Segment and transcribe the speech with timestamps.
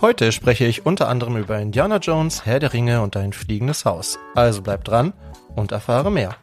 [0.00, 4.16] Heute spreche ich unter anderem über Indiana Jones, Herr der Ringe und ein fliegendes Haus.
[4.36, 5.12] Also bleib dran
[5.56, 6.36] und erfahre mehr.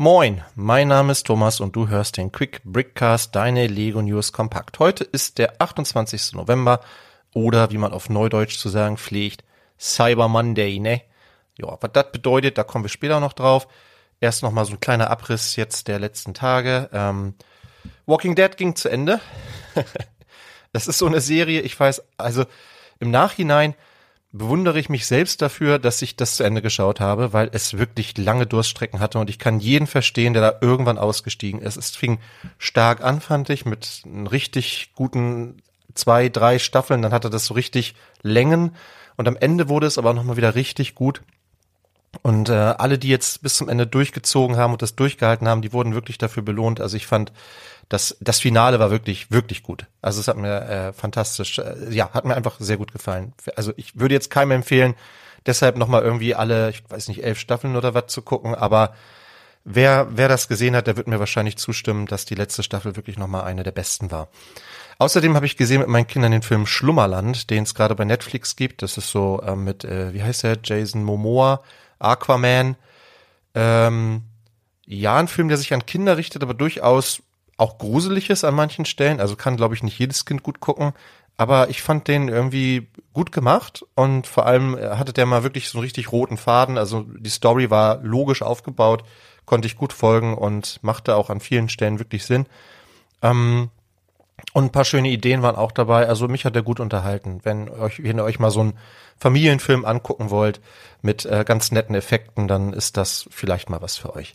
[0.00, 4.78] Moin, mein Name ist Thomas und du hörst den Quick Brickcast, deine Lego News Kompakt.
[4.78, 6.34] Heute ist der 28.
[6.34, 6.82] November
[7.34, 9.42] oder wie man auf Neudeutsch zu sagen pflegt,
[9.76, 11.02] Cyber Monday, ne?
[11.56, 13.66] Ja, was das bedeutet, da kommen wir später noch drauf.
[14.20, 16.88] Erst nochmal so ein kleiner Abriss jetzt der letzten Tage.
[16.92, 17.34] Ähm,
[18.06, 19.20] Walking Dead ging zu Ende.
[20.72, 22.44] das ist so eine Serie, ich weiß, also
[23.00, 23.74] im Nachhinein
[24.32, 28.16] bewundere ich mich selbst dafür, dass ich das zu Ende geschaut habe, weil es wirklich
[28.18, 31.76] lange Durststrecken hatte und ich kann jeden verstehen, der da irgendwann ausgestiegen ist.
[31.76, 32.18] Es fing
[32.58, 35.62] stark an, fand ich, mit einem richtig guten
[35.94, 38.74] zwei, drei Staffeln, dann hatte das so richtig Längen
[39.16, 41.22] und am Ende wurde es aber nochmal wieder richtig gut.
[42.22, 45.72] Und äh, alle, die jetzt bis zum Ende durchgezogen haben und das durchgehalten haben, die
[45.72, 46.80] wurden wirklich dafür belohnt.
[46.80, 47.32] Also ich fand,
[47.88, 49.86] das, das Finale war wirklich, wirklich gut.
[50.02, 53.32] Also es hat mir äh, fantastisch, äh, ja, hat mir einfach sehr gut gefallen.
[53.56, 54.94] Also ich würde jetzt keinem empfehlen,
[55.46, 58.94] deshalb nochmal irgendwie alle, ich weiß nicht, elf Staffeln oder was zu gucken, aber
[59.64, 63.16] wer, wer das gesehen hat, der wird mir wahrscheinlich zustimmen, dass die letzte Staffel wirklich
[63.16, 64.28] nochmal eine der besten war.
[64.98, 68.56] Außerdem habe ich gesehen mit meinen Kindern den Film Schlummerland, den es gerade bei Netflix
[68.56, 68.82] gibt.
[68.82, 71.62] Das ist so äh, mit, äh, wie heißt der, Jason Momoa,
[72.00, 72.76] Aquaman.
[73.54, 74.22] Ähm,
[74.86, 77.22] ja, ein Film, der sich an Kinder richtet, aber durchaus
[77.58, 79.20] auch gruselig ist an manchen Stellen.
[79.20, 80.94] Also kann, glaube ich, nicht jedes Kind gut gucken.
[81.36, 85.68] Aber ich fand den irgendwie gut gemacht und vor allem äh, hatte der mal wirklich
[85.68, 86.78] so einen richtig roten Faden.
[86.78, 89.04] Also die Story war logisch aufgebaut,
[89.44, 92.46] konnte ich gut folgen und machte auch an vielen Stellen wirklich Sinn.
[93.22, 93.70] Ähm,
[94.52, 96.06] und ein paar schöne Ideen waren auch dabei.
[96.06, 97.40] Also mich hat er gut unterhalten.
[97.42, 98.78] Wenn euch, wenn ihr euch mal so einen
[99.18, 100.60] Familienfilm angucken wollt
[101.02, 104.34] mit äh, ganz netten Effekten, dann ist das vielleicht mal was für euch.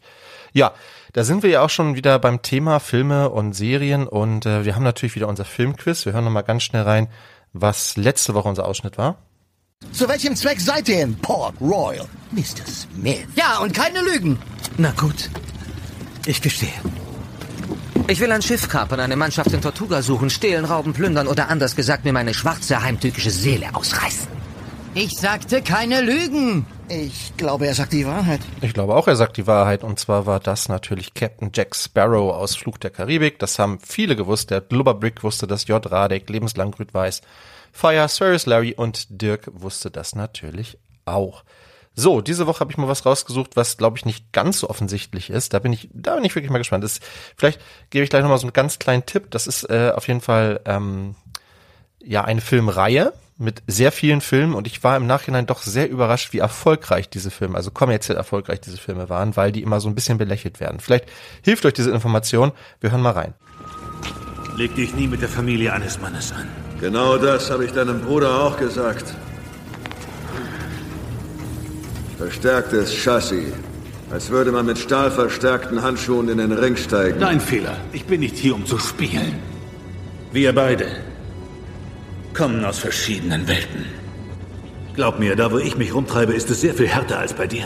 [0.52, 0.74] Ja,
[1.13, 4.75] da sind wir ja auch schon wieder beim Thema Filme und Serien und äh, wir
[4.75, 6.06] haben natürlich wieder unser Filmquiz.
[6.06, 7.08] Wir hören nochmal ganz schnell rein,
[7.53, 9.18] was letzte Woche unser Ausschnitt war.
[9.92, 12.66] Zu welchem Zweck seid ihr in Port Royal, Mr.
[12.66, 13.25] Smith?
[13.36, 14.40] Ja, und keine Lügen.
[14.78, 15.30] Na gut,
[16.25, 16.74] ich gestehe.
[18.08, 21.75] Ich will ein Schiff kapern, eine Mannschaft in Tortuga suchen, stehlen, rauben, plündern oder anders
[21.75, 24.28] gesagt mir meine schwarze heimtückische Seele ausreißen.
[24.94, 26.66] Ich sagte keine Lügen.
[26.90, 28.42] Ich glaube, er sagt die Wahrheit.
[28.62, 29.84] Ich glaube auch, er sagt die Wahrheit.
[29.84, 33.40] Und zwar war das natürlich Captain Jack Sparrow aus Fluch der Karibik.
[33.40, 34.52] Das haben viele gewusst.
[34.52, 35.90] Der Blubberbrick wusste das, J.
[35.90, 37.22] Radek, lebenslang grün-weiß.
[37.72, 41.44] Fire, Cyrus Larry und Dirk wusste das natürlich auch.
[41.96, 45.30] So, diese Woche habe ich mal was rausgesucht, was glaube ich nicht ganz so offensichtlich
[45.30, 45.54] ist.
[45.54, 46.84] Da bin ich, da bin ich wirklich mal gespannt.
[46.84, 47.00] Das,
[47.38, 47.59] vielleicht
[47.92, 49.30] gebe ich gleich noch mal so einen ganz kleinen Tipp.
[49.31, 51.16] Das ist äh, auf jeden Fall ähm,
[52.04, 56.34] ja eine Filmreihe mit sehr vielen Filmen und ich war im Nachhinein doch sehr überrascht,
[56.34, 59.96] wie erfolgreich diese Filme, also kommerziell erfolgreich diese Filme waren, weil die immer so ein
[59.96, 60.80] bisschen belächelt werden.
[60.80, 61.06] Vielleicht
[61.44, 62.52] hilft euch diese Information.
[62.80, 63.34] Wir hören mal rein.
[64.56, 66.48] Leg dich nie mit der Familie eines Mannes an.
[66.80, 69.16] Genau das habe ich deinem Bruder auch gesagt.
[72.23, 73.51] Verstärktes Chassis.
[74.09, 77.19] Als würde man mit stahlverstärkten Handschuhen in den Ring steigen.
[77.19, 77.75] Dein Fehler.
[77.91, 79.39] Ich bin nicht hier, um zu spielen.
[80.31, 80.88] Wir beide
[82.33, 83.85] kommen aus verschiedenen Welten.
[84.95, 87.66] Glaub mir, da wo ich mich rumtreibe, ist es sehr viel härter als bei dir.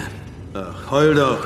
[0.56, 1.46] Ach, heul doch.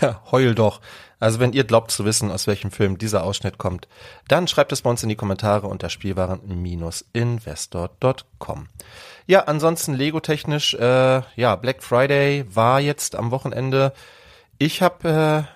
[0.00, 0.80] Ja, heul doch.
[1.20, 3.88] Also wenn ihr glaubt zu wissen, aus welchem Film dieser Ausschnitt kommt,
[4.28, 8.68] dann schreibt es bei uns in die Kommentare unter Spielwaren-investor.com.
[9.26, 13.92] Ja, ansonsten Lego-technisch, äh, ja, Black Friday war jetzt am Wochenende.
[14.58, 15.46] Ich habe,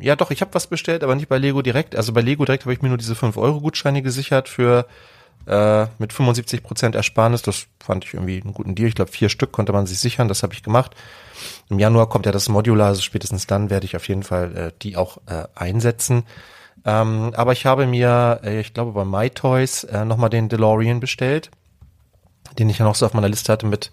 [0.00, 1.94] äh, ja doch, ich habe was bestellt, aber nicht bei Lego direkt.
[1.94, 4.86] Also bei Lego direkt habe ich mir nur diese 5-Euro-Gutscheine gesichert für
[5.46, 7.42] äh, mit 75% Ersparnis.
[7.42, 8.88] Das fand ich irgendwie einen guten Deal.
[8.88, 10.28] Ich glaube, vier Stück konnte man sich sichern.
[10.28, 10.94] Das habe ich gemacht.
[11.68, 14.72] Im Januar kommt ja das Modular, also spätestens dann werde ich auf jeden Fall äh,
[14.82, 16.24] die auch äh, einsetzen.
[16.84, 21.50] Ähm, aber ich habe mir, äh, ich glaube bei MyToys, äh, nochmal den DeLorean bestellt,
[22.58, 23.90] den ich ja noch so auf meiner Liste hatte mit,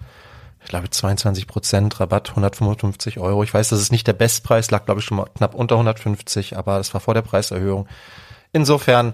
[0.63, 3.43] ich glaube 22% Rabatt, 155 Euro.
[3.43, 6.57] Ich weiß, das ist nicht der Bestpreis, lag glaube ich schon mal knapp unter 150,
[6.57, 7.87] aber das war vor der Preiserhöhung.
[8.51, 9.13] Insofern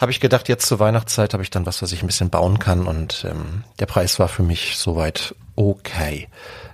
[0.00, 2.58] habe ich gedacht, jetzt zur Weihnachtszeit habe ich dann was, was ich ein bisschen bauen
[2.58, 6.28] kann und ähm, der Preis war für mich soweit okay.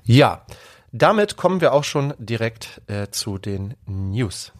[0.04, 0.44] Ja,
[0.92, 4.52] damit kommen wir auch schon direkt äh, zu den News.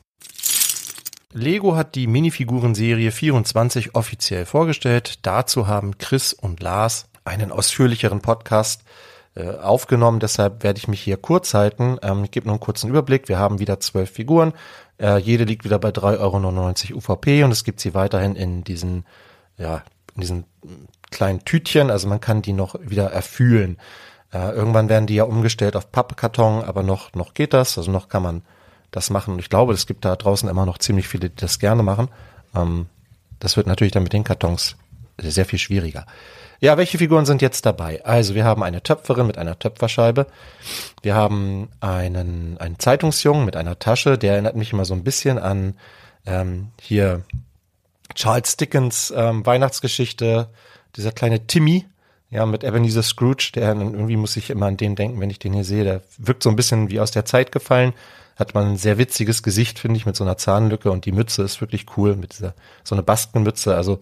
[1.34, 5.20] Lego hat die Minifiguren-Serie 24 offiziell vorgestellt.
[5.22, 8.82] Dazu haben Chris und Lars einen ausführlicheren Podcast
[9.34, 10.20] äh, aufgenommen.
[10.20, 11.96] Deshalb werde ich mich hier kurz halten.
[12.02, 13.28] Ähm, ich gebe nur einen kurzen Überblick.
[13.28, 14.52] Wir haben wieder zwölf Figuren.
[15.02, 19.04] Äh, jede liegt wieder bei 3,99 Euro UVP und es gibt sie weiterhin in diesen,
[19.58, 19.82] ja,
[20.14, 20.44] in diesen
[21.10, 21.90] kleinen Tütchen.
[21.90, 23.78] Also man kann die noch wieder erfühlen.
[24.32, 27.76] Äh, irgendwann werden die ja umgestellt auf Pappkarton, aber noch, noch geht das.
[27.76, 28.42] Also noch kann man
[28.92, 29.34] das machen.
[29.34, 32.08] Und ich glaube, es gibt da draußen immer noch ziemlich viele, die das gerne machen.
[32.54, 32.86] Ähm,
[33.40, 34.76] das wird natürlich dann mit den Kartons
[35.18, 36.06] sehr viel schwieriger.
[36.60, 38.04] Ja, welche Figuren sind jetzt dabei?
[38.04, 40.26] Also wir haben eine Töpferin mit einer Töpferscheibe.
[41.02, 45.38] Wir haben einen, einen Zeitungsjungen mit einer Tasche, der erinnert mich immer so ein bisschen
[45.38, 45.74] an
[46.24, 47.22] ähm, hier
[48.14, 50.48] Charles Dickens ähm, Weihnachtsgeschichte,
[50.94, 51.86] dieser kleine Timmy,
[52.30, 55.52] ja, mit Ebenezer Scrooge, der irgendwie muss ich immer an den denken, wenn ich den
[55.52, 55.84] hier sehe.
[55.84, 57.92] Der wirkt so ein bisschen wie aus der Zeit gefallen.
[58.36, 61.42] Hat man ein sehr witziges Gesicht, finde ich, mit so einer Zahnlücke und die Mütze
[61.42, 62.54] ist wirklich cool mit dieser,
[62.84, 64.00] so eine Baskenmütze, also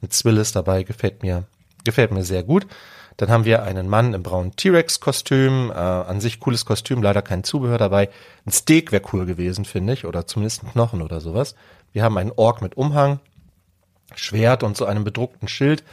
[0.00, 1.44] mit Zwillis dabei, gefällt mir
[1.84, 2.66] Gefällt mir sehr gut.
[3.16, 7.44] Dann haben wir einen Mann im braunen T-Rex-Kostüm, äh, an sich cooles Kostüm, leider kein
[7.44, 8.08] Zubehör dabei.
[8.46, 11.54] Ein Steak wäre cool gewesen, finde ich, oder zumindest ein Knochen oder sowas.
[11.92, 13.20] Wir haben einen Ork mit Umhang,
[14.14, 15.84] Schwert und so einem bedruckten Schild.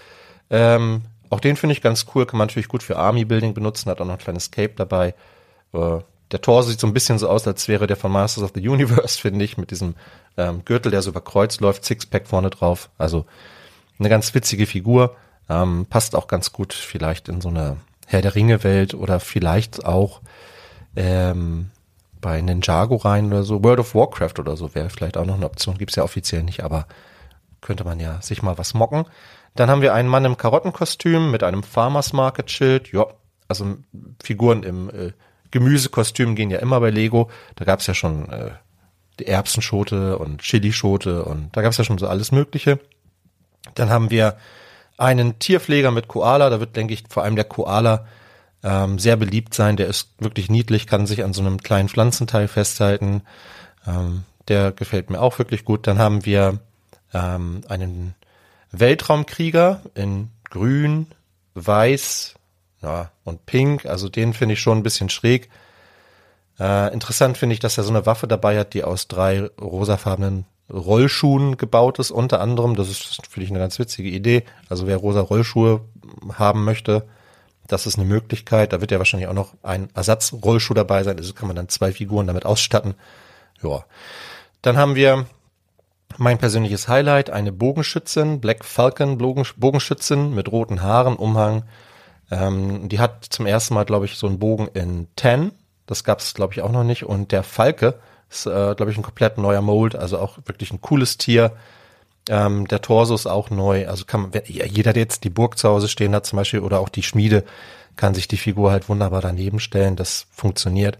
[0.49, 3.99] Ähm, auch den finde ich ganz cool, kann man natürlich gut für Army-Building benutzen, hat
[3.99, 5.13] auch noch ein kleines Cape dabei.
[5.73, 5.99] Äh,
[6.31, 8.67] der Torso sieht so ein bisschen so aus, als wäre der von Masters of the
[8.67, 9.95] Universe, finde ich, mit diesem
[10.37, 12.89] ähm, Gürtel, der so über Kreuz läuft, Sixpack vorne drauf.
[12.97, 13.25] Also
[13.99, 15.15] eine ganz witzige Figur.
[15.49, 20.21] Ähm, passt auch ganz gut vielleicht in so eine Herr der Ringe-Welt oder vielleicht auch
[20.95, 21.71] ähm,
[22.21, 23.63] bei Ninjago rein oder so.
[23.63, 25.77] World of Warcraft oder so wäre vielleicht auch noch eine Option.
[25.77, 26.87] Gibt's ja offiziell nicht, aber
[27.61, 29.05] könnte man ja sich mal was mocken.
[29.55, 32.91] Dann haben wir einen Mann im Karottenkostüm mit einem Farmers Market Schild.
[32.91, 33.07] Ja,
[33.47, 33.77] also
[34.21, 35.11] Figuren im äh,
[35.51, 37.29] Gemüsekostüm gehen ja immer bei Lego.
[37.55, 38.51] Da gab's ja schon äh,
[39.19, 42.79] die Erbsenschote und Chilischote und da gab's ja schon so alles Mögliche.
[43.75, 44.37] Dann haben wir
[44.97, 46.49] einen Tierpfleger mit Koala.
[46.49, 48.05] Da wird, denke ich, vor allem der Koala
[48.63, 49.77] ähm, sehr beliebt sein.
[49.77, 53.21] Der ist wirklich niedlich, kann sich an so einem kleinen Pflanzenteil festhalten.
[53.85, 55.87] Ähm, der gefällt mir auch wirklich gut.
[55.87, 56.59] Dann haben wir
[57.13, 58.15] ähm, einen
[58.71, 61.07] Weltraumkrieger in grün,
[61.53, 62.35] weiß
[62.81, 63.85] ja, und pink.
[63.85, 65.49] Also den finde ich schon ein bisschen schräg.
[66.59, 70.45] Äh, interessant finde ich, dass er so eine Waffe dabei hat, die aus drei rosafarbenen
[70.71, 72.75] Rollschuhen gebaut ist, unter anderem.
[72.75, 74.43] Das ist, finde ich, eine ganz witzige Idee.
[74.69, 75.81] Also wer rosa Rollschuhe
[76.33, 77.07] haben möchte,
[77.67, 78.73] das ist eine Möglichkeit.
[78.73, 81.17] Da wird ja wahrscheinlich auch noch ein Ersatzrollschuh dabei sein.
[81.17, 82.95] Also kann man dann zwei Figuren damit ausstatten.
[83.61, 83.85] Ja.
[84.61, 85.25] Dann haben wir
[86.17, 91.63] mein persönliches Highlight, eine Bogenschützin, Black Falcon Bogenschützin mit roten Haaren, Umhang.
[92.31, 95.51] Ähm, die hat zum ersten Mal, glaube ich, so einen Bogen in 10.
[95.85, 97.03] Das gab es, glaube ich, auch noch nicht.
[97.03, 97.99] Und der Falke,
[98.29, 101.53] ist, äh, glaube ich, ein komplett neuer Mold, also auch wirklich ein cooles Tier.
[102.29, 103.87] Ähm, der Torso ist auch neu.
[103.87, 106.79] Also kann man, jeder, der jetzt die Burg zu Hause stehen hat zum Beispiel oder
[106.79, 107.43] auch die Schmiede,
[107.95, 109.95] kann sich die Figur halt wunderbar daneben stellen.
[109.95, 110.99] Das funktioniert.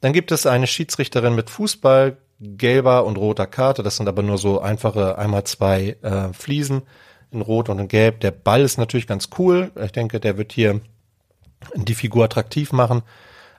[0.00, 3.82] Dann gibt es eine Schiedsrichterin mit Fußball, gelber und roter Karte.
[3.82, 6.82] Das sind aber nur so einfache einmal zwei äh, Fliesen
[7.30, 8.20] in Rot und in Gelb.
[8.20, 9.70] Der Ball ist natürlich ganz cool.
[9.82, 10.80] Ich denke, der wird hier
[11.74, 13.02] die Figur attraktiv machen.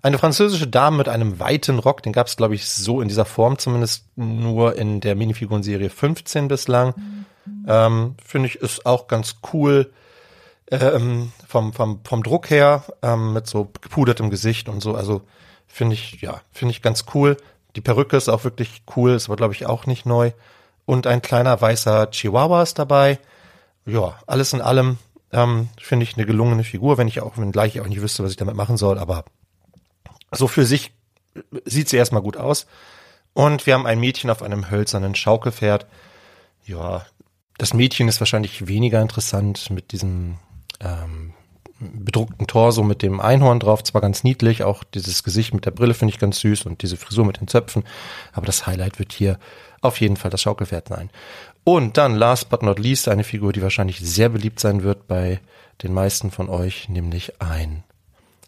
[0.03, 3.25] Eine französische Dame mit einem weiten Rock, den gab es, glaube ich, so in dieser
[3.25, 6.93] Form zumindest nur in der Minifigurenserie 15 bislang.
[7.67, 9.91] Ähm, Finde ich, ist auch ganz cool
[10.71, 14.95] ähm, vom, vom, vom Druck her, ähm, mit so gepudertem Gesicht und so.
[14.95, 15.21] Also
[15.67, 17.37] finde ich, ja, finde ich ganz cool.
[17.75, 20.31] Die Perücke ist auch wirklich cool, ist aber, glaube ich, auch nicht neu.
[20.85, 23.19] Und ein kleiner weißer Chihuahua ist dabei.
[23.85, 24.97] Ja, alles in allem
[25.31, 28.31] ähm, finde ich eine gelungene Figur, wenn ich auch, wenn gleich auch nicht wüsste, was
[28.31, 29.25] ich damit machen soll, aber
[30.31, 30.91] so für sich
[31.65, 32.65] sieht sie erstmal gut aus.
[33.33, 35.85] Und wir haben ein Mädchen auf einem hölzernen Schaukelpferd.
[36.65, 37.05] Ja,
[37.57, 40.37] das Mädchen ist wahrscheinlich weniger interessant mit diesem
[40.79, 41.33] ähm,
[41.79, 43.83] bedruckten Torso mit dem Einhorn drauf.
[43.83, 46.97] Zwar ganz niedlich, auch dieses Gesicht mit der Brille finde ich ganz süß und diese
[46.97, 47.83] Frisur mit den Zöpfen.
[48.33, 49.39] Aber das Highlight wird hier
[49.81, 51.09] auf jeden Fall das Schaukelpferd sein.
[51.63, 55.39] Und dann, last but not least, eine Figur, die wahrscheinlich sehr beliebt sein wird bei
[55.83, 57.83] den meisten von euch, nämlich ein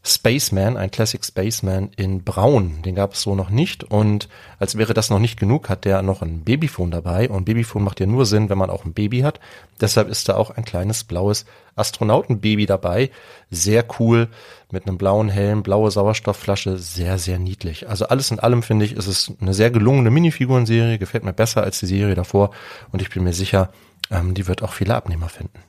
[0.06, 2.82] Spaceman, ein Classic Spaceman in Braun.
[2.82, 3.86] Den gab es so noch nicht.
[3.86, 4.28] Und
[4.60, 7.30] als wäre das noch nicht genug, hat der noch ein Babyphone dabei.
[7.30, 9.40] Und Babyphone macht ja nur Sinn, wenn man auch ein Baby hat.
[9.80, 11.46] Deshalb ist da auch ein kleines blaues
[11.78, 13.12] Astronautenbaby dabei.
[13.50, 14.28] Sehr cool.
[14.72, 16.78] Mit einem blauen Helm, blaue Sauerstoffflasche.
[16.78, 17.88] Sehr, sehr niedlich.
[17.88, 20.98] Also alles in allem finde ich, ist es eine sehr gelungene Minifigurenserie.
[20.98, 22.52] Gefällt mir besser als die Serie davor.
[22.92, 23.72] Und ich bin mir sicher,
[24.12, 25.60] ähm, die wird auch viele Abnehmer finden.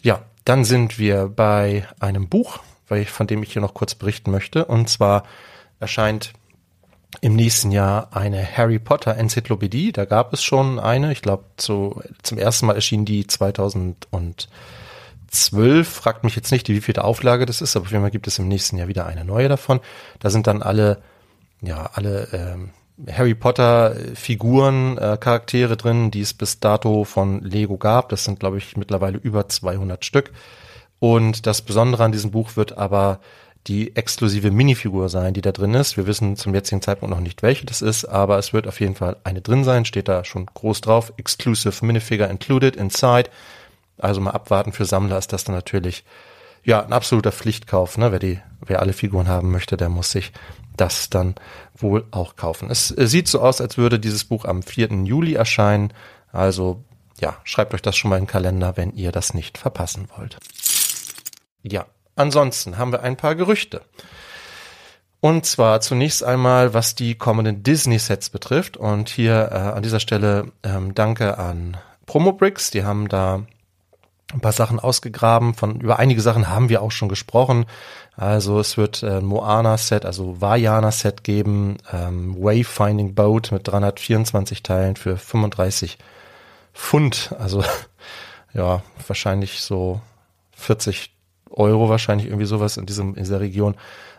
[0.00, 4.64] Ja, dann sind wir bei einem Buch, von dem ich hier noch kurz berichten möchte.
[4.64, 5.24] Und zwar
[5.80, 6.32] erscheint
[7.20, 9.92] im nächsten Jahr eine Harry Potter Enzyklopädie.
[9.92, 11.12] Da gab es schon eine.
[11.12, 13.96] Ich glaube, zu, zum ersten Mal erschien die 2010
[15.28, 15.88] zwölf.
[15.88, 18.38] Fragt mich jetzt nicht, wie vielte Auflage das ist, aber auf jeden Fall gibt es
[18.38, 19.80] im nächsten Jahr wieder eine neue davon.
[20.18, 21.02] Da sind dann alle,
[21.62, 22.70] ja, alle ähm,
[23.10, 28.08] Harry Potter Figuren, äh, Charaktere drin, die es bis dato von Lego gab.
[28.08, 30.32] Das sind, glaube ich, mittlerweile über 200 Stück.
[31.06, 33.20] Und das Besondere an diesem Buch wird aber
[33.68, 35.96] die exklusive Minifigur sein, die da drin ist.
[35.96, 38.96] Wir wissen zum jetzigen Zeitpunkt noch nicht, welche das ist, aber es wird auf jeden
[38.96, 41.12] Fall eine drin sein, steht da schon groß drauf.
[41.16, 43.30] Exclusive Minifigure included inside.
[43.98, 46.04] Also mal abwarten für Sammler ist das dann natürlich
[46.64, 47.98] ja ein absoluter Pflichtkauf.
[47.98, 48.10] Ne?
[48.10, 50.32] Wer die, wer alle Figuren haben möchte, der muss sich
[50.76, 51.36] das dann
[51.76, 52.68] wohl auch kaufen.
[52.68, 54.88] Es, es sieht so aus, als würde dieses Buch am 4.
[55.04, 55.92] Juli erscheinen.
[56.32, 56.82] Also
[57.20, 60.38] ja, schreibt euch das schon mal in den Kalender, wenn ihr das nicht verpassen wollt.
[61.70, 63.82] Ja, ansonsten haben wir ein paar Gerüchte.
[65.20, 68.76] Und zwar zunächst einmal, was die kommenden Disney-Sets betrifft.
[68.76, 72.70] Und hier äh, an dieser Stelle ähm, danke an Promobricks.
[72.70, 73.42] Die haben da
[74.32, 75.54] ein paar Sachen ausgegraben.
[75.54, 77.66] Von über einige Sachen haben wir auch schon gesprochen.
[78.14, 85.16] Also es wird äh, Moana-Set, also Vajana-Set geben, ähm, Wayfinding Boat mit 324 Teilen für
[85.16, 85.98] 35
[86.72, 87.34] Pfund.
[87.38, 87.64] Also
[88.54, 90.00] ja, wahrscheinlich so
[90.56, 91.15] 40
[91.50, 93.74] Euro wahrscheinlich irgendwie sowas in diesem in dieser Region.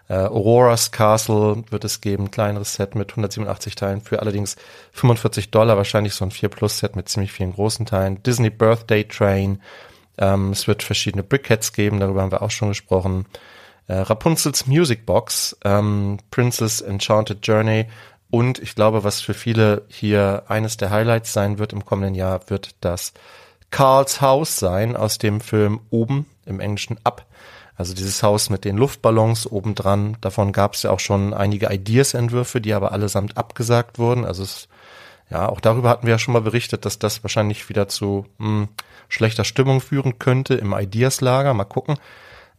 [0.09, 4.55] Äh, Aurora's Castle wird es geben, kleineres Set mit 187 Teilen für allerdings
[4.93, 8.23] 45 Dollar, wahrscheinlich so ein 4 Plus Set mit ziemlich vielen großen Teilen.
[8.23, 9.61] Disney Birthday Train,
[10.17, 13.25] ähm, es wird verschiedene Brickheads geben, darüber haben wir auch schon gesprochen.
[13.87, 17.87] Äh, Rapunzels Music Box, ähm, Princess Enchanted Journey
[18.29, 22.49] und ich glaube, was für viele hier eines der Highlights sein wird im kommenden Jahr,
[22.49, 23.13] wird das
[23.71, 27.25] Carls Haus sein aus dem Film Oben, im Englischen Up.
[27.75, 32.59] Also dieses Haus mit den Luftballons obendran, davon gab es ja auch schon einige Ideas-Entwürfe,
[32.59, 34.25] die aber allesamt abgesagt wurden.
[34.25, 34.67] Also es,
[35.29, 38.47] ja, auch darüber hatten wir ja schon mal berichtet, dass das wahrscheinlich wieder zu mh,
[38.47, 38.67] hm,
[39.09, 41.53] schlechter Stimmung führen könnte im Ideas-Lager.
[41.53, 41.97] Mal gucken.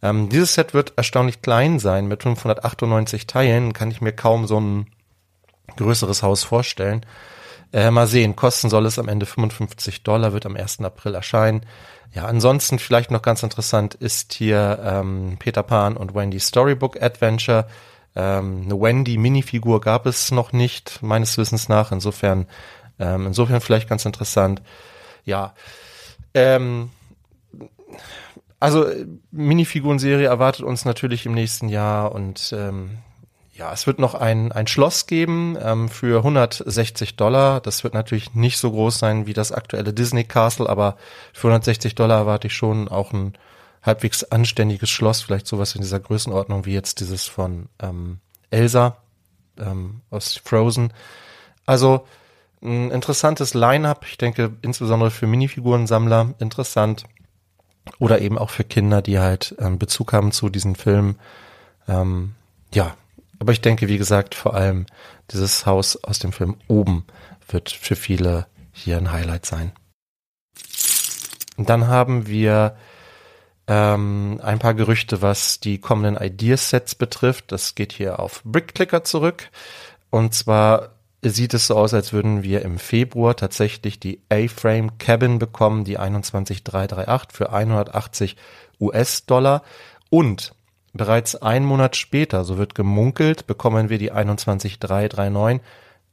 [0.01, 3.73] Ähm, dieses Set wird erstaunlich klein sein mit 598 Teilen.
[3.73, 4.87] Kann ich mir kaum so ein
[5.75, 7.05] größeres Haus vorstellen.
[7.71, 10.81] Äh, mal sehen, kosten soll es am Ende 55 Dollar, wird am 1.
[10.81, 11.65] April erscheinen.
[12.13, 17.67] Ja, ansonsten vielleicht noch ganz interessant ist hier ähm, Peter Pan und Wendy Storybook Adventure.
[18.15, 21.91] Ähm, eine Wendy Minifigur gab es noch nicht, meines Wissens nach.
[21.91, 22.47] Insofern,
[22.97, 24.63] ähm, insofern vielleicht ganz interessant.
[25.23, 25.53] Ja,
[26.33, 26.89] ähm,
[28.59, 28.87] also
[29.31, 32.97] Minifiguren-Serie erwartet uns natürlich im nächsten Jahr und ähm,
[33.59, 37.59] ja, es wird noch ein, ein Schloss geben ähm, für 160 Dollar.
[37.59, 40.95] Das wird natürlich nicht so groß sein wie das aktuelle Disney Castle, aber
[41.33, 43.33] für 160 Dollar erwarte ich schon auch ein
[43.83, 48.95] halbwegs anständiges Schloss, vielleicht sowas in dieser Größenordnung wie jetzt dieses von ähm, Elsa
[49.57, 50.93] ähm, aus Frozen.
[51.65, 52.07] Also
[52.61, 57.03] ein interessantes Line-up, ich denke insbesondere für Minifigurensammler interessant
[57.99, 61.19] oder eben auch für Kinder, die halt ähm, Bezug haben zu diesen Filmen.
[61.89, 62.35] Ähm,
[62.73, 62.95] ja,
[63.39, 64.85] aber ich denke, wie gesagt, vor allem
[65.31, 67.05] dieses Haus aus dem Film oben
[67.47, 69.71] wird für viele hier ein Highlight sein.
[71.57, 72.77] Und dann haben wir
[73.67, 77.51] ähm, ein paar Gerüchte, was die kommenden Ideasets betrifft.
[77.51, 79.49] Das geht hier auf BrickClicker zurück.
[80.09, 85.37] Und zwar sieht es so aus, als würden wir im Februar tatsächlich die A-Frame Cabin
[85.37, 88.37] bekommen, die 21338 für 180
[88.79, 89.63] US-Dollar.
[90.09, 90.53] Und
[90.99, 95.61] Bereits einen Monat später, so wird gemunkelt, bekommen wir die 21339,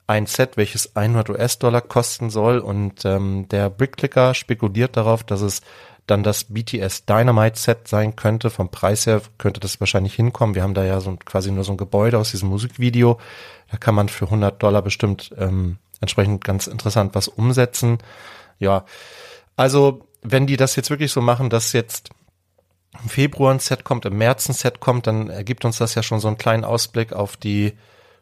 [0.06, 5.62] ein Set, welches 100 US-Dollar kosten soll und ähm, der Brickclicker spekuliert darauf, dass es
[6.06, 8.48] dann das BTS Dynamite Set sein könnte.
[8.48, 10.54] Vom Preis her könnte das wahrscheinlich hinkommen.
[10.54, 13.18] Wir haben da ja so quasi nur so ein Gebäude aus diesem Musikvideo.
[13.72, 17.98] Da kann man für 100 Dollar bestimmt ähm, entsprechend ganz interessant was umsetzen.
[18.60, 18.84] Ja,
[19.56, 22.10] also wenn die das jetzt wirklich so machen, dass jetzt
[23.02, 26.02] im Februar ein Set kommt, im März ein Set kommt, dann ergibt uns das ja
[26.02, 27.74] schon so einen kleinen Ausblick auf die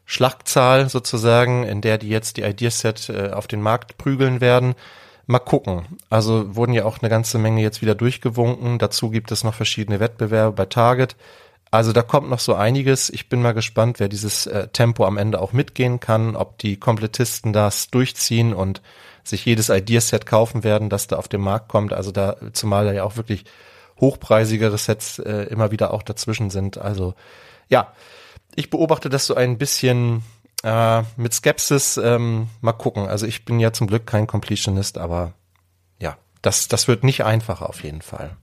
[0.05, 4.75] Schlachtzahl sozusagen, in der die jetzt die Ideaset äh, auf den Markt prügeln werden.
[5.27, 5.87] Mal gucken.
[6.09, 8.77] Also wurden ja auch eine ganze Menge jetzt wieder durchgewunken.
[8.77, 11.15] Dazu gibt es noch verschiedene Wettbewerbe bei Target.
[11.71, 13.09] Also da kommt noch so einiges.
[13.09, 16.77] Ich bin mal gespannt, wer dieses äh, Tempo am Ende auch mitgehen kann, ob die
[16.77, 18.83] Komplettisten das durchziehen und
[19.23, 21.91] sich jedes Ideaset kaufen werden, das da auf den Markt kommt.
[21.91, 23.45] Also da, zumal da ja auch wirklich
[23.99, 26.77] hochpreisigere Sets äh, immer wieder auch dazwischen sind.
[26.77, 27.15] Also
[27.69, 27.93] ja,
[28.55, 30.23] ich beobachte das so ein bisschen
[30.63, 31.97] äh, mit Skepsis.
[31.97, 33.07] Ähm, mal gucken.
[33.07, 35.33] Also ich bin ja zum Glück kein Completionist, aber
[35.99, 38.35] ja, das, das wird nicht einfacher auf jeden Fall.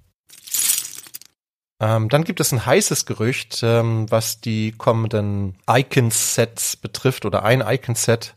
[1.81, 7.61] Ähm, dann gibt es ein heißes Gerücht, ähm, was die kommenden Icons-Sets betrifft oder ein
[7.61, 8.35] Icon-Set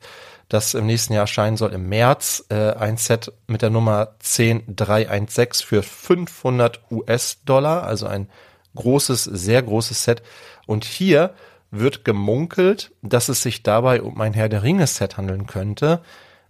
[0.49, 5.65] das im nächsten Jahr erscheinen soll, im März, äh, ein Set mit der Nummer 10316
[5.65, 8.29] für 500 US-Dollar, also ein
[8.75, 10.21] großes, sehr großes Set.
[10.67, 11.33] Und hier
[11.71, 16.01] wird gemunkelt, dass es sich dabei um ein Herr der Ringe-Set handeln könnte,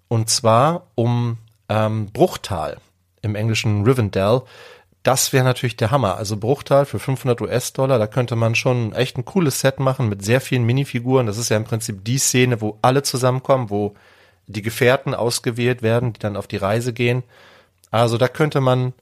[0.07, 1.37] und zwar um
[1.69, 2.77] ähm, Bruchtal
[3.21, 4.43] im englischen Rivendell.
[5.05, 6.17] Das wäre natürlich der Hammer.
[6.17, 10.25] Also Bruchtal für 500 US-Dollar, da könnte man schon echt ein cooles Set machen mit
[10.25, 11.27] sehr vielen Minifiguren.
[11.27, 13.93] Das ist ja im Prinzip die Szene, wo alle zusammenkommen, wo
[14.47, 17.21] die Gefährten ausgewählt werden, die dann auf die Reise gehen.
[17.91, 18.93] Also da könnte man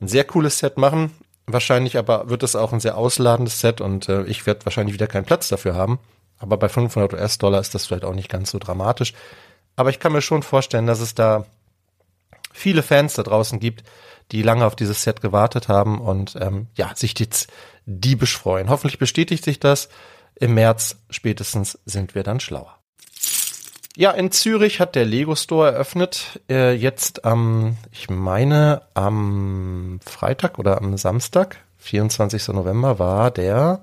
[0.00, 1.10] ein sehr cooles Set machen.
[1.46, 5.08] Wahrscheinlich aber wird es auch ein sehr ausladendes Set und äh, ich werde wahrscheinlich wieder
[5.08, 5.98] keinen Platz dafür haben.
[6.38, 9.12] Aber bei 500 US-Dollar ist das vielleicht auch nicht ganz so dramatisch.
[9.74, 11.46] Aber ich kann mir schon vorstellen, dass es da
[12.52, 13.82] viele Fans da draußen gibt,
[14.30, 17.50] die lange auf dieses Set gewartet haben und ähm, ja, sich jetzt
[17.86, 18.70] diebisch freuen.
[18.70, 19.88] Hoffentlich bestätigt sich das.
[20.34, 22.78] Im März spätestens sind wir dann schlauer.
[23.94, 26.40] Ja, in Zürich hat der Lego Store eröffnet.
[26.48, 32.48] Äh, jetzt am, ich meine, am Freitag oder am Samstag, 24.
[32.48, 33.82] November, war der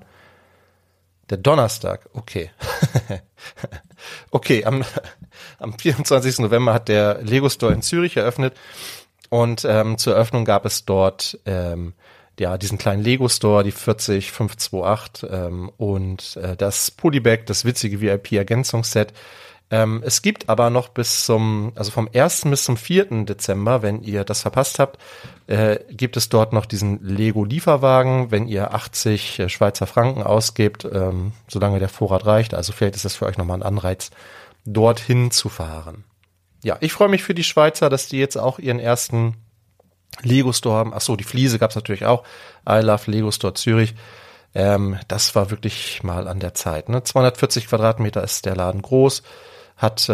[1.30, 2.08] der Donnerstag.
[2.12, 2.50] Okay.
[4.30, 4.84] okay, am,
[5.58, 6.40] am 24.
[6.40, 8.54] November hat der Lego Store in Zürich eröffnet
[9.30, 11.94] und ähm, zur Eröffnung gab es dort ähm,
[12.38, 18.32] ja diesen kleinen Lego Store, die 40528 ähm, und äh, das Polybag, das witzige VIP
[18.32, 19.14] Ergänzungsset.
[19.70, 22.42] Ähm, es gibt aber noch bis zum, also vom 1.
[22.46, 23.24] bis zum 4.
[23.24, 24.98] Dezember, wenn ihr das verpasst habt,
[25.46, 30.84] äh, gibt es dort noch diesen Lego Lieferwagen, wenn ihr 80 äh, Schweizer Franken ausgebt,
[30.92, 32.52] ähm, solange der Vorrat reicht.
[32.52, 34.10] Also vielleicht ist das für euch nochmal ein Anreiz,
[34.64, 36.02] dorthin zu fahren.
[36.62, 39.36] Ja, ich freue mich für die Schweizer, dass die jetzt auch ihren ersten
[40.22, 40.92] Lego Store haben.
[40.94, 42.24] Ach so, die Fliese gab's natürlich auch.
[42.68, 43.94] I Love Lego Store Zürich.
[44.54, 46.88] Ähm, das war wirklich mal an der Zeit.
[46.88, 47.02] Ne?
[47.02, 49.22] 240 Quadratmeter ist der Laden groß,
[49.76, 50.12] hat äh,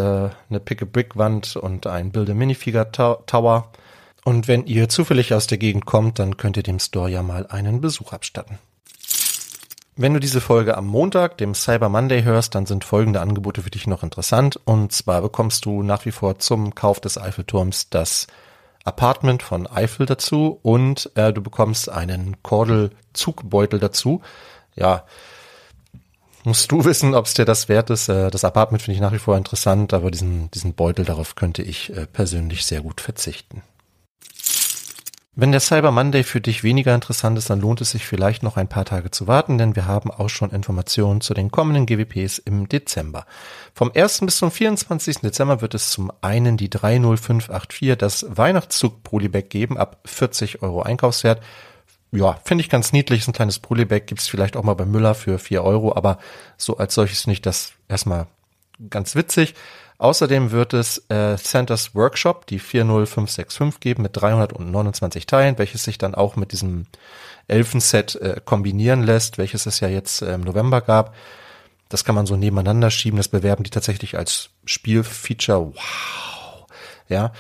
[0.51, 3.73] eine Pick-a-Brick-Wand und ein Build-A-Minifigure-Tower.
[4.25, 7.47] Und wenn ihr zufällig aus der Gegend kommt, dann könnt ihr dem Store ja mal
[7.47, 8.59] einen Besuch abstatten.
[9.99, 13.71] Wenn du diese Folge am Montag, dem Cyber Monday hörst, dann sind folgende Angebote für
[13.71, 14.61] dich noch interessant.
[14.67, 18.27] Und zwar bekommst du nach wie vor zum Kauf des Eiffelturms das
[18.85, 24.21] Apartment von Eiffel dazu und äh, du bekommst einen Kordel-Zugbeutel dazu.
[24.75, 25.05] Ja,
[26.45, 28.11] musst du wissen, ob es dir das wert ist.
[28.11, 31.63] Äh, das Apartment finde ich nach wie vor interessant, aber diesen, diesen Beutel, darauf könnte
[31.63, 33.63] ich äh, persönlich sehr gut verzichten.
[35.39, 38.57] Wenn der Cyber Monday für dich weniger interessant ist, dann lohnt es sich vielleicht noch
[38.57, 42.39] ein paar Tage zu warten, denn wir haben auch schon Informationen zu den kommenden GWPs
[42.39, 43.27] im Dezember.
[43.75, 44.21] Vom 1.
[44.21, 45.19] bis zum 24.
[45.19, 51.43] Dezember wird es zum einen die 30584, das Weihnachtszug Polybag geben, ab 40 Euro Einkaufswert.
[52.13, 53.21] Ja, finde ich ganz niedlich.
[53.21, 56.17] Ist ein kleines Polybag, gibt's vielleicht auch mal bei Müller für 4 Euro, aber
[56.57, 58.27] so als solches nicht das erstmal
[58.91, 59.55] ganz witzig.
[59.99, 66.15] Außerdem wird es äh, Santa's Workshop, die 40565 geben mit 329 Teilen, welches sich dann
[66.15, 66.87] auch mit diesem
[67.49, 71.15] Elfenset äh, kombinieren lässt, welches es ja jetzt äh, im November gab.
[71.89, 73.17] Das kann man so nebeneinander schieben.
[73.17, 75.73] Das bewerben die tatsächlich als Spielfeature.
[75.75, 76.67] Wow.
[77.09, 77.33] Ja.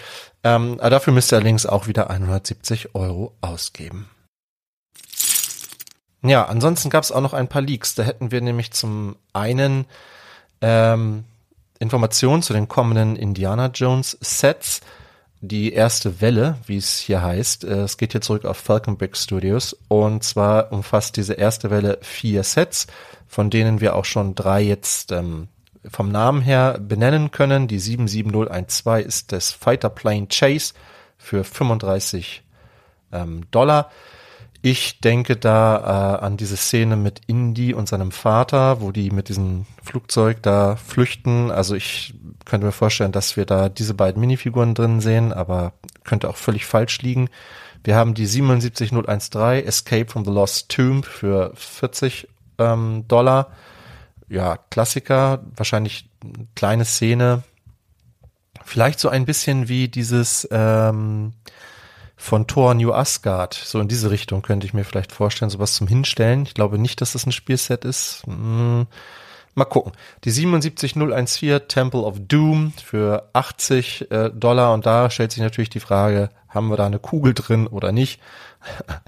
[0.44, 4.09] Ähm, dafür müsst ihr allerdings auch wieder 170 Euro ausgeben.
[6.22, 7.94] Ja, ansonsten gab es auch noch ein paar Leaks.
[7.94, 9.87] Da hätten wir nämlich zum einen
[10.61, 11.25] ähm,
[11.79, 14.81] Informationen zu den kommenden Indiana Jones Sets.
[15.42, 19.16] Die erste Welle, wie es hier heißt, äh, es geht hier zurück auf Falcon Brick
[19.16, 22.87] Studios und zwar umfasst diese erste Welle vier Sets,
[23.29, 25.49] von denen wir auch schon drei jetzt ähm,
[25.88, 27.69] vom Namen her benennen können.
[27.69, 30.73] Die 77012 ist das Fighter Plane Chase
[31.19, 32.42] für 35
[33.12, 33.90] ähm, Dollar.
[34.62, 39.29] Ich denke da äh, an diese Szene mit Indy und seinem Vater, wo die mit
[39.29, 41.51] diesem Flugzeug da flüchten.
[41.51, 42.14] Also ich
[42.45, 45.73] könnte mir vorstellen, dass wir da diese beiden Minifiguren drin sehen, aber
[46.05, 47.29] könnte auch völlig falsch liegen.
[47.85, 53.53] Wir haben die 77013 Escape from the Lost Tomb für 40 ähm, Dollar.
[54.29, 56.09] Ja, Klassiker, wahrscheinlich
[56.57, 57.45] kleine Szene.
[58.64, 61.35] Vielleicht so ein bisschen wie dieses ähm,
[62.27, 63.55] von Thor New Asgard.
[63.55, 66.43] So in diese Richtung könnte ich mir vielleicht vorstellen, sowas zum Hinstellen.
[66.43, 68.23] Ich glaube nicht, dass das ein Spielset ist.
[68.27, 68.87] Hm,
[69.57, 69.92] mal gucken.
[70.25, 75.81] Die 77014 Temple of Doom für 80 äh, Dollar und da stellt sich natürlich die
[75.81, 78.21] Frage, haben wir da eine Kugel drin oder nicht?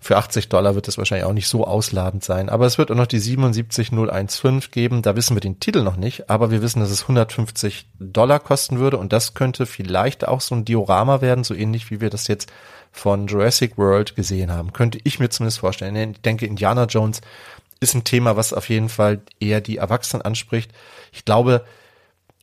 [0.00, 2.48] Für 80 Dollar wird es wahrscheinlich auch nicht so ausladend sein.
[2.48, 5.02] Aber es wird auch noch die 77015 geben.
[5.02, 8.78] Da wissen wir den Titel noch nicht, aber wir wissen, dass es 150 Dollar kosten
[8.78, 8.96] würde.
[8.96, 12.50] Und das könnte vielleicht auch so ein Diorama werden, so ähnlich wie wir das jetzt
[12.90, 14.72] von Jurassic World gesehen haben.
[14.72, 16.12] Könnte ich mir zumindest vorstellen.
[16.12, 17.20] Ich denke, Indiana Jones
[17.82, 20.72] ist ein Thema, was auf jeden Fall eher die Erwachsenen anspricht.
[21.12, 21.64] Ich glaube,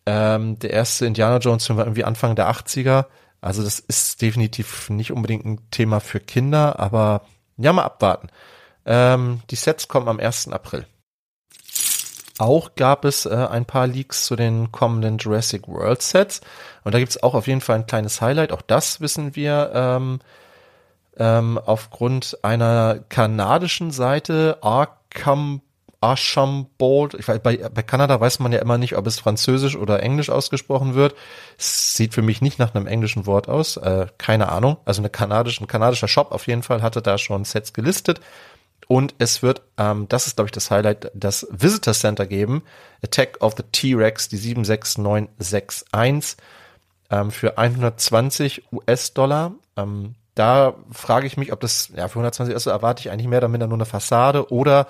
[0.06, 3.06] Ähm, der erste Indiana Jones Film war irgendwie Anfang der 80er.
[3.42, 7.22] Also das ist definitiv nicht unbedingt ein Thema für Kinder, aber
[7.58, 8.30] ja, mal abwarten.
[8.86, 10.48] Ähm, die Sets kommen am 1.
[10.50, 10.88] April.
[12.40, 16.42] Auch gab es äh, ein paar Leaks zu den kommenden Jurassic World Sets.
[16.84, 18.52] Und da gibt es auch auf jeden Fall ein kleines Highlight.
[18.52, 20.20] Auch das wissen wir ähm,
[21.18, 24.58] ähm, aufgrund einer kanadischen Seite,
[25.14, 25.62] Arkham
[26.02, 27.14] Archambault.
[27.16, 30.30] Ich weiß, bei, bei Kanada weiß man ja immer nicht, ob es französisch oder englisch
[30.30, 31.16] ausgesprochen wird.
[31.58, 33.78] Sieht für mich nicht nach einem englischen Wort aus.
[33.78, 34.78] Äh, keine Ahnung.
[34.86, 38.22] Also eine kanadische, ein kanadischer Shop auf jeden Fall hatte da schon Sets gelistet.
[38.88, 42.64] Und es wird, ähm, das ist glaube ich das Highlight, das Visitor Center geben.
[43.04, 46.38] Attack of the T-Rex, die 76961
[47.12, 49.52] ähm, für 120 US-Dollar.
[49.76, 53.42] Ähm, da frage ich mich, ob das, ja, für 120 US erwarte ich eigentlich mehr
[53.42, 54.88] damit nur eine Fassade oder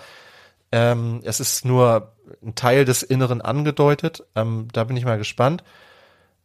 [0.72, 4.24] ähm, es ist nur ein Teil des Inneren angedeutet.
[4.36, 5.64] Ähm, da bin ich mal gespannt.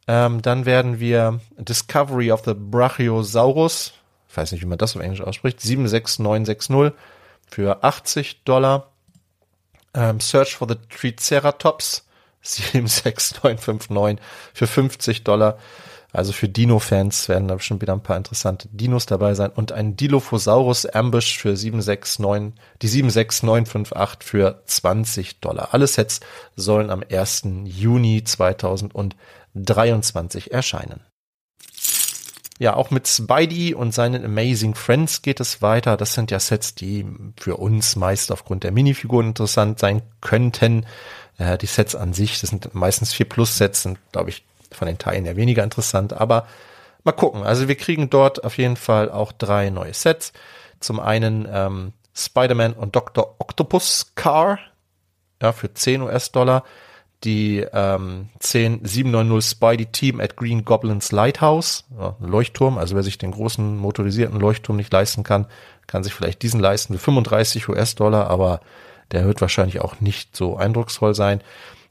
[0.07, 3.93] Ähm, dann werden wir Discovery of the Brachiosaurus,
[4.27, 6.99] ich weiß nicht, wie man das auf Englisch ausspricht, 76960
[7.47, 8.91] für 80 Dollar.
[9.93, 12.07] Ähm, Search for the Triceratops
[12.41, 14.19] 76959
[14.53, 15.59] für 50 Dollar.
[16.15, 19.51] Also für Dino-Fans werden da bestimmt wieder ein paar interessante Dinos dabei sein.
[19.53, 25.73] Und ein Dilophosaurus Ambush für 769, die 76958 für 20 Dollar.
[25.73, 26.21] Alle Sets
[26.55, 27.43] sollen am 1.
[27.65, 31.01] Juni 2023 erscheinen.
[32.59, 35.97] Ja, auch mit Spidey und seinen Amazing Friends geht es weiter.
[35.97, 37.05] Das sind ja Sets, die
[37.37, 40.85] für uns meist aufgrund der Minifiguren interessant sein könnten.
[41.37, 44.87] Äh, die Sets an sich, das sind meistens 4 Plus Sets, sind, glaube ich, von
[44.87, 46.47] den Teilen ja weniger interessant, aber
[47.03, 47.43] mal gucken.
[47.43, 50.33] Also wir kriegen dort auf jeden Fall auch drei neue Sets.
[50.79, 53.35] Zum einen ähm, Spider-Man und Dr.
[53.39, 54.59] Octopus Car
[55.41, 56.63] ja, für 10 US-Dollar.
[57.23, 62.77] Die ähm, 10790 Spidey Team at Green Goblins Lighthouse, ja, Leuchtturm.
[62.77, 65.47] Also wer sich den großen motorisierten Leuchtturm nicht leisten kann,
[65.87, 68.61] kann sich vielleicht diesen leisten für 35 US-Dollar, aber
[69.11, 71.41] der wird wahrscheinlich auch nicht so eindrucksvoll sein.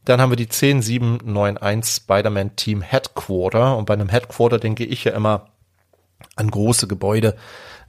[0.05, 3.77] Dann haben wir die 10791 Spider-Man Team Headquarter.
[3.77, 5.51] Und bei einem Headquarter denke ich ja immer
[6.37, 7.37] an große Gebäude.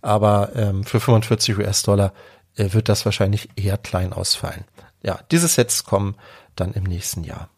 [0.01, 2.13] Aber ähm, für 45 US-Dollar
[2.56, 4.65] äh, wird das wahrscheinlich eher klein ausfallen.
[5.04, 6.15] Ja, diese Sets kommen
[6.56, 7.49] dann im nächsten Jahr.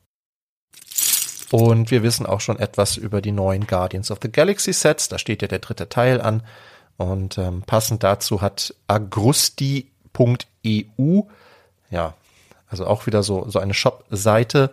[1.51, 5.07] Und wir wissen auch schon etwas über die neuen Guardians of the Galaxy Sets.
[5.07, 6.43] Da steht ja der dritte Teil an.
[6.97, 9.83] Und ähm, passend dazu hat agrusti.eu,
[11.89, 12.13] ja,
[12.69, 14.71] also auch wieder so, so eine Shop-Seite.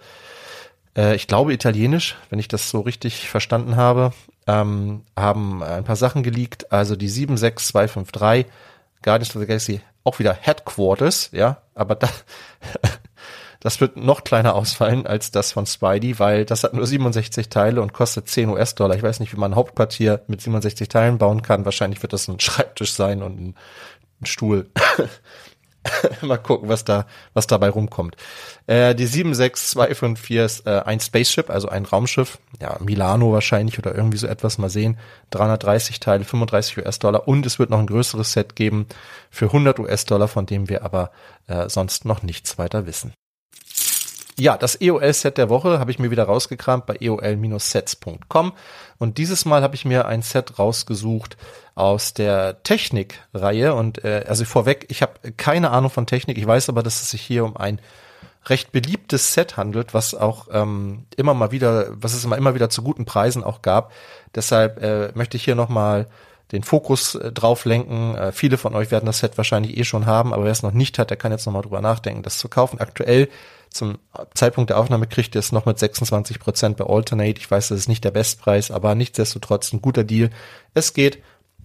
[0.96, 4.12] Äh, ich glaube italienisch, wenn ich das so richtig verstanden habe.
[4.46, 6.72] Ähm, haben ein paar Sachen geleakt.
[6.72, 8.46] Also die 76253
[9.02, 12.08] Guardians of the Galaxy auch wieder Headquarters, ja, aber da,
[13.60, 17.80] das wird noch kleiner ausfallen als das von Spidey, weil das hat nur 67 Teile
[17.80, 18.96] und kostet 10 US-Dollar.
[18.96, 21.64] Ich weiß nicht, wie man ein Hauptquartier mit 67 Teilen bauen kann.
[21.64, 23.54] Wahrscheinlich wird das ein Schreibtisch sein und ein,
[24.20, 24.70] ein Stuhl.
[26.22, 28.16] Mal gucken, was da, was dabei rumkommt.
[28.66, 32.38] Äh, die 76254 ist äh, ein Spaceship, also ein Raumschiff.
[32.60, 34.58] Ja, Milano wahrscheinlich oder irgendwie so etwas.
[34.58, 34.98] Mal sehen.
[35.30, 37.28] 330 Teile, 35 US-Dollar.
[37.28, 38.86] Und es wird noch ein größeres Set geben
[39.30, 41.10] für 100 US-Dollar, von dem wir aber
[41.46, 43.12] äh, sonst noch nichts weiter wissen.
[44.36, 48.52] Ja, das EOL-Set der Woche habe ich mir wieder rausgekramt bei eol-sets.com
[48.98, 51.36] und dieses Mal habe ich mir ein Set rausgesucht
[51.76, 56.68] aus der Technik-Reihe und äh, also vorweg, ich habe keine Ahnung von Technik, ich weiß
[56.68, 57.80] aber, dass es sich hier um ein
[58.46, 62.70] recht beliebtes Set handelt, was auch ähm, immer mal wieder, was es immer, immer wieder
[62.70, 63.92] zu guten Preisen auch gab.
[64.34, 66.08] Deshalb äh, möchte ich hier nochmal
[66.52, 68.14] den Fokus äh, drauf lenken.
[68.16, 70.72] Äh, viele von euch werden das Set wahrscheinlich eh schon haben, aber wer es noch
[70.72, 72.80] nicht hat, der kann jetzt nochmal drüber nachdenken, das zu kaufen.
[72.80, 73.28] Aktuell
[73.74, 73.98] zum
[74.34, 77.38] Zeitpunkt der Aufnahme kriegt ihr es noch mit 26 Prozent bei Alternate.
[77.38, 80.30] Ich weiß, das ist nicht der Bestpreis, aber nichtsdestotrotz ein guter Deal.
[80.74, 81.22] Es geht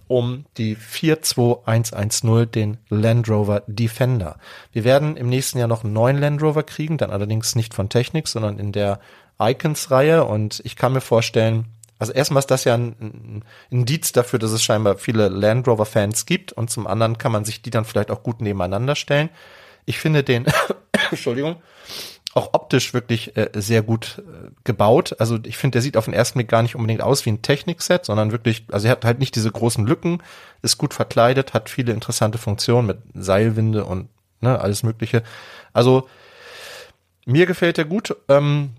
[0.08, 4.38] um die 42110, den Land Rover Defender.
[4.72, 7.88] Wir werden im nächsten Jahr noch einen neuen Land Rover kriegen, dann allerdings nicht von
[7.88, 8.98] Technik, sondern in der
[9.40, 11.66] Icons-Reihe und ich kann mir vorstellen,
[12.00, 16.26] also erstmal ist das ja ein, Indiz dafür, dass es scheinbar viele Land Rover Fans
[16.26, 19.28] gibt und zum anderen kann man sich die dann vielleicht auch gut nebeneinander stellen.
[19.84, 20.46] Ich finde den,
[21.10, 21.56] Entschuldigung,
[22.34, 25.16] auch optisch wirklich äh, sehr gut äh, gebaut.
[25.18, 27.42] Also ich finde, der sieht auf den ersten Blick gar nicht unbedingt aus wie ein
[27.42, 30.22] Technikset, sondern wirklich, also er hat halt nicht diese großen Lücken,
[30.62, 34.08] ist gut verkleidet, hat viele interessante Funktionen mit Seilwinde und
[34.40, 35.22] ne, alles Mögliche.
[35.72, 36.08] Also
[37.26, 38.16] mir gefällt er gut.
[38.28, 38.70] Ähm,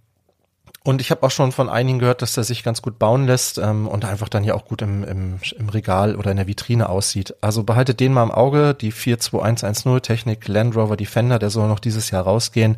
[0.84, 3.58] und ich habe auch schon von einigen gehört, dass der sich ganz gut bauen lässt
[3.58, 6.90] ähm, und einfach dann ja auch gut im, im, im Regal oder in der Vitrine
[6.90, 7.36] aussieht.
[7.42, 11.80] Also behaltet den mal im Auge, die 42110 Technik Land Rover Defender, der soll noch
[11.80, 12.78] dieses Jahr rausgehen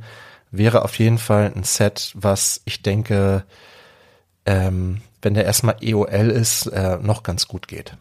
[0.53, 3.43] wäre auf jeden Fall ein Set, was ich denke,
[4.45, 7.97] ähm, wenn der erstmal EOL ist, äh, noch ganz gut geht.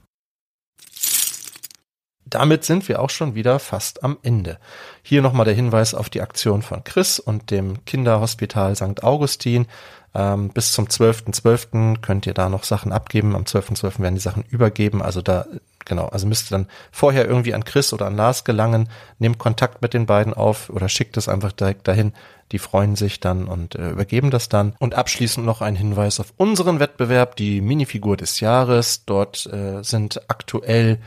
[2.33, 4.59] Damit sind wir auch schon wieder fast am Ende.
[5.03, 9.05] Hier nochmal der Hinweis auf die Aktion von Chris und dem Kinderhospital St.
[9.05, 9.67] Augustin.
[10.15, 11.43] Ähm, bis zum 12.12.
[11.43, 12.01] .12.
[12.01, 13.37] könnt ihr da noch Sachen abgeben.
[13.37, 13.83] Am 12.12.
[13.83, 14.01] .12.
[14.01, 15.03] werden die Sachen übergeben.
[15.03, 15.45] Also da,
[15.85, 18.89] genau, also müsst ihr dann vorher irgendwie an Chris oder an Lars gelangen.
[19.19, 22.15] Nehmt Kontakt mit den beiden auf oder schickt es einfach direkt dahin.
[22.51, 24.75] Die freuen sich dann und äh, übergeben das dann.
[24.79, 29.05] Und abschließend noch ein Hinweis auf unseren Wettbewerb, die Minifigur des Jahres.
[29.05, 30.99] Dort äh, sind aktuell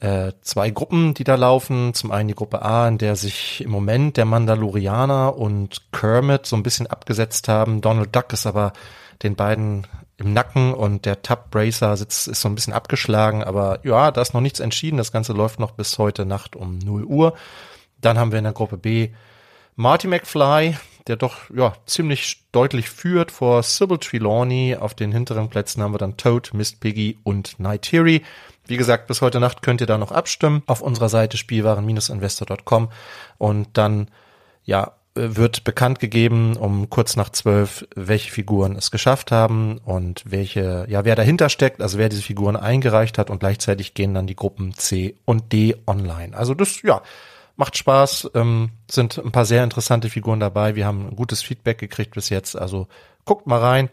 [0.00, 1.94] äh, zwei Gruppen, die da laufen.
[1.94, 6.56] Zum einen die Gruppe A, in der sich im Moment der Mandalorianer und Kermit so
[6.56, 7.80] ein bisschen abgesetzt haben.
[7.80, 8.72] Donald Duck ist aber
[9.22, 9.86] den beiden
[10.16, 14.20] im Nacken und der Tab Bracer sitzt, ist so ein bisschen abgeschlagen, aber ja, da
[14.20, 14.98] ist noch nichts entschieden.
[14.98, 17.34] Das Ganze läuft noch bis heute Nacht um 0 Uhr.
[18.00, 19.10] Dann haben wir in der Gruppe B
[19.76, 24.76] Marty McFly, der doch ja ziemlich deutlich führt vor Sybil Trelawney.
[24.78, 28.22] Auf den hinteren Plätzen haben wir dann Toad, Mist Piggy und Nightiri.
[28.70, 32.88] Wie gesagt, bis heute Nacht könnt ihr da noch abstimmen auf unserer Seite spielwaren-investor.com
[33.36, 34.06] und dann
[34.62, 40.86] ja wird bekannt gegeben um kurz nach zwölf, welche Figuren es geschafft haben und welche,
[40.88, 44.36] ja, wer dahinter steckt, also wer diese Figuren eingereicht hat und gleichzeitig gehen dann die
[44.36, 46.36] Gruppen C und D online.
[46.36, 47.02] Also das, ja,
[47.56, 50.76] macht Spaß, ähm, sind ein paar sehr interessante Figuren dabei.
[50.76, 52.86] Wir haben gutes Feedback gekriegt bis jetzt, also
[53.24, 53.90] guckt mal rein.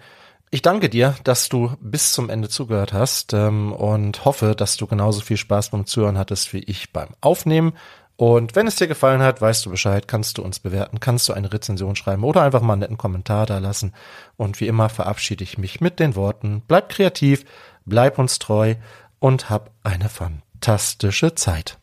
[0.50, 4.88] Ich danke dir, dass du bis zum Ende zugehört hast ähm, und hoffe, dass du
[4.88, 7.74] genauso viel Spaß beim Zuhören hattest wie ich beim Aufnehmen.
[8.16, 11.34] Und wenn es dir gefallen hat, weißt du Bescheid, kannst du uns bewerten, kannst du
[11.34, 13.94] eine Rezension schreiben oder einfach mal einen netten Kommentar da lassen.
[14.38, 17.44] Und wie immer verabschiede ich mich mit den Worten, bleib kreativ,
[17.86, 18.76] bleib uns treu
[19.20, 21.77] und hab eine fantastische Zeit.